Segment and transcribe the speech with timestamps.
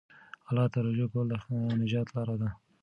[0.49, 1.33] الله ته رجوع کول د
[1.81, 2.49] نجات لاره ده.